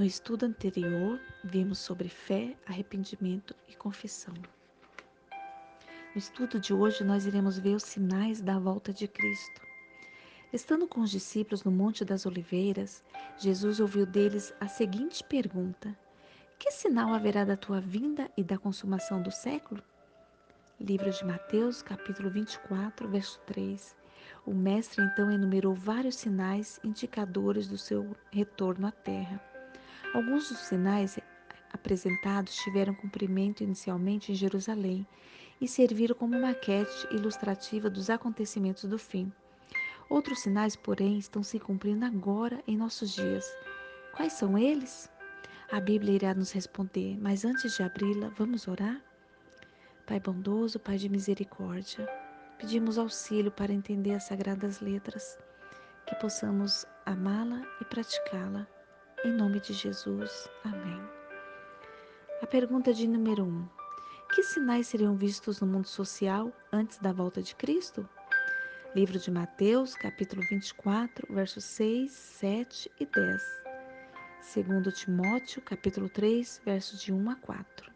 [0.00, 4.32] No estudo anterior, vimos sobre fé, arrependimento e confissão.
[5.30, 9.60] No estudo de hoje, nós iremos ver os sinais da volta de Cristo.
[10.54, 13.04] Estando com os discípulos no Monte das Oliveiras,
[13.36, 15.94] Jesus ouviu deles a seguinte pergunta:
[16.58, 19.82] Que sinal haverá da tua vinda e da consumação do século?
[20.80, 23.94] Livro de Mateus, capítulo 24, verso 3.
[24.46, 29.49] O mestre então enumerou vários sinais indicadores do seu retorno à terra.
[30.12, 31.18] Alguns dos sinais
[31.72, 35.06] apresentados tiveram cumprimento inicialmente em Jerusalém
[35.60, 39.32] e serviram como maquete ilustrativa dos acontecimentos do fim.
[40.08, 43.46] Outros sinais, porém, estão se cumprindo agora em nossos dias.
[44.16, 45.08] Quais são eles?
[45.70, 49.00] A Bíblia irá nos responder, mas antes de abri-la, vamos orar?
[50.08, 52.08] Pai bondoso, Pai de misericórdia,
[52.58, 55.38] pedimos auxílio para entender as sagradas letras,
[56.08, 58.66] que possamos amá-la e praticá-la.
[59.22, 60.48] Em nome de Jesus.
[60.64, 60.98] Amém.
[62.40, 63.46] A pergunta de número 1.
[63.46, 63.68] Um,
[64.34, 68.08] que sinais seriam vistos no mundo social antes da volta de Cristo?
[68.94, 73.42] Livro de Mateus, capítulo 24, versos 6, 7 e 10.
[74.40, 77.92] Segundo Timóteo, capítulo 3, versos de 1 a 4.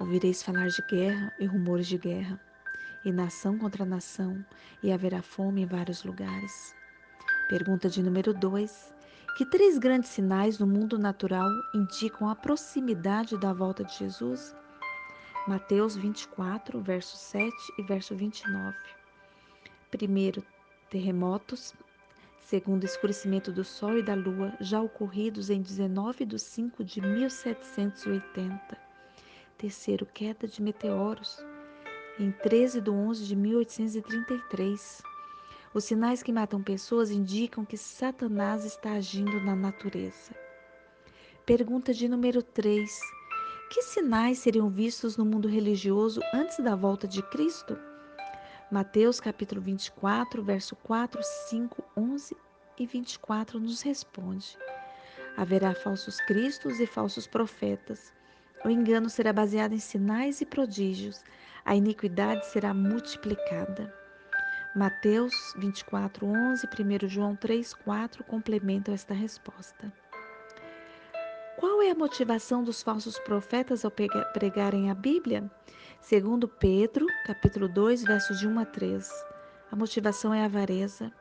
[0.00, 2.38] Ouvireis falar de guerra e rumores de guerra,
[3.06, 4.44] e nação contra nação,
[4.82, 6.74] e haverá fome em vários lugares.
[7.48, 8.99] Pergunta de número 2.
[9.40, 14.54] Que três grandes sinais no mundo natural indicam a proximidade da volta de Jesus?
[15.48, 18.76] Mateus 24, verso 7 e verso 29.
[19.90, 20.44] Primeiro,
[20.90, 21.72] terremotos.
[22.42, 28.76] Segundo, escurecimento do Sol e da Lua, já ocorridos em 19 de 5 de 1780
[29.56, 31.42] Terceiro, queda de meteoros,
[32.18, 35.09] em 13 de 11 de 1833.
[35.72, 40.34] Os sinais que matam pessoas indicam que Satanás está agindo na natureza.
[41.46, 43.00] Pergunta de número 3.
[43.70, 47.78] Que sinais seriam vistos no mundo religioso antes da volta de Cristo?
[48.70, 52.36] Mateus capítulo 24, verso 4, 5, 11
[52.78, 54.58] e 24 nos responde:
[55.36, 58.12] Haverá falsos cristos e falsos profetas
[58.62, 61.24] o engano será baseado em sinais e prodígios.
[61.64, 63.99] A iniquidade será multiplicada.
[64.74, 69.92] Mateus 24, 11, 1 João 3, 4 complementam esta resposta.
[71.58, 75.50] Qual é a motivação dos falsos profetas ao pregarem a Bíblia?
[76.00, 79.10] Segundo Pedro, capítulo 2, versos de 1 a 3.
[79.72, 81.12] A motivação é a avareza.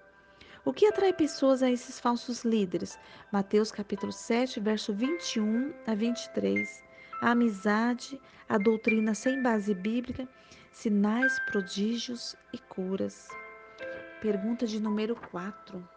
[0.64, 3.00] O que atrai pessoas a esses falsos líderes?
[3.32, 6.90] Mateus capítulo 7, verso 21 a 23
[7.22, 10.28] a amizade, a doutrina sem base bíblica,
[10.72, 13.28] sinais, prodígios e curas.
[14.22, 15.88] Pergunta de número 4.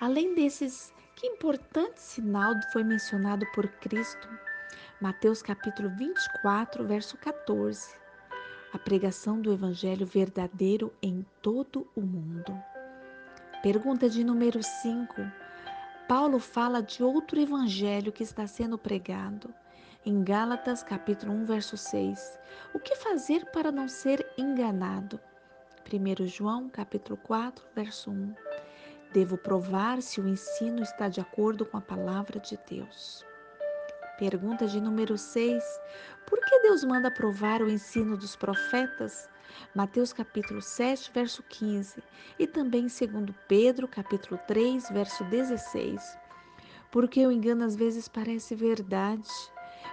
[0.00, 4.28] Além desses, que importante sinal foi mencionado por Cristo?
[5.00, 7.94] Mateus capítulo 24, verso 14.
[8.72, 12.56] A pregação do evangelho verdadeiro em todo o mundo.
[13.62, 15.14] Pergunta de número 5.
[16.08, 19.52] Paulo fala de outro evangelho que está sendo pregado.
[20.02, 22.38] Em Gálatas, capítulo 1, verso 6.
[22.72, 25.20] O que fazer para não ser enganado?
[25.92, 28.34] 1 João, capítulo 4, verso 1.
[29.12, 33.26] Devo provar se o ensino está de acordo com a palavra de Deus.
[34.18, 35.62] Pergunta de número 6.
[36.26, 39.28] Por que Deus manda provar o ensino dos profetas?
[39.74, 42.02] Mateus capítulo 7, verso 15,
[42.38, 46.18] e também segundo Pedro, capítulo 3, verso 16.
[46.90, 49.28] Porque o engano às vezes parece verdade,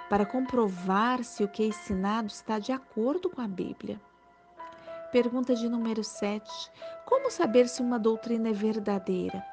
[0.09, 3.99] para comprovar se o que é ensinado está de acordo com a Bíblia.
[5.11, 6.49] Pergunta de número 7.
[7.05, 9.43] Como saber se uma doutrina é verdadeira?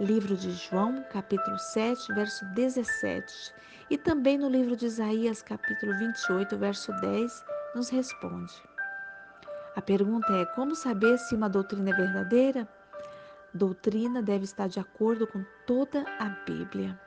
[0.00, 3.54] Livro de João, capítulo 7, verso 17.
[3.88, 8.52] E também no livro de Isaías, capítulo 28, verso 10, nos responde.
[9.76, 12.68] A pergunta é: como saber se uma doutrina é verdadeira?
[13.54, 16.98] Doutrina deve estar de acordo com toda a Bíblia.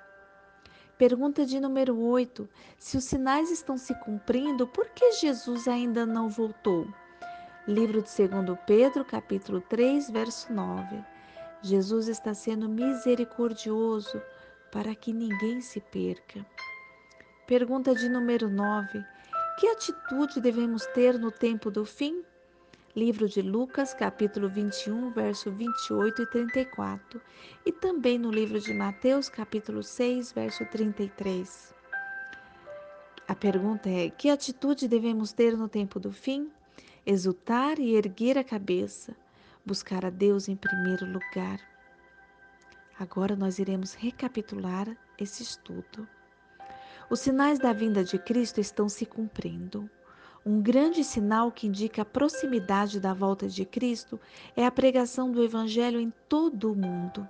[1.00, 2.46] Pergunta de número 8:
[2.78, 6.86] Se os sinais estão se cumprindo, por que Jesus ainda não voltou?
[7.66, 11.02] Livro de 2 Pedro, capítulo 3, verso 9.
[11.62, 14.22] Jesus está sendo misericordioso
[14.74, 16.46] para que ninguém se perca.
[17.48, 19.02] Pergunta de número 9:
[19.58, 22.26] Que atitude devemos ter no tempo do fim?
[23.00, 27.22] Livro de Lucas, capítulo 21, verso 28 e 34,
[27.66, 31.74] e também no livro de Mateus, capítulo 6, verso 33.
[33.26, 36.52] A pergunta é: que atitude devemos ter no tempo do fim?
[37.06, 39.16] Exultar e erguer a cabeça,
[39.66, 41.62] buscar a Deus em primeiro lugar.
[43.00, 46.06] Agora nós iremos recapitular esse estudo.
[47.10, 49.90] Os sinais da vinda de Cristo estão se cumprindo.
[50.46, 54.20] Um grande sinal que indica a proximidade da volta de Cristo
[54.56, 57.28] é a pregação do Evangelho em todo o mundo.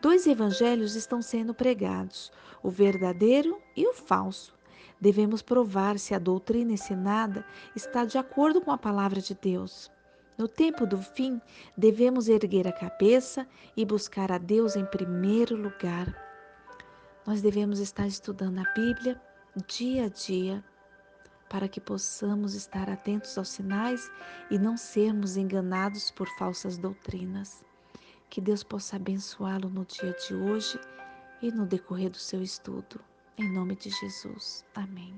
[0.00, 2.30] Dois evangelhos estão sendo pregados,
[2.62, 4.54] o verdadeiro e o falso.
[5.00, 9.90] Devemos provar se a doutrina ensinada está de acordo com a palavra de Deus.
[10.38, 11.40] No tempo do fim,
[11.76, 13.46] devemos erguer a cabeça
[13.76, 16.14] e buscar a Deus em primeiro lugar.
[17.26, 19.20] Nós devemos estar estudando a Bíblia
[19.66, 20.64] dia a dia
[21.54, 24.10] para que possamos estar atentos aos sinais
[24.50, 27.62] e não sermos enganados por falsas doutrinas.
[28.28, 30.80] Que Deus possa abençoá-lo no dia de hoje
[31.40, 32.98] e no decorrer do seu estudo.
[33.38, 34.64] Em nome de Jesus.
[34.74, 35.14] Amém.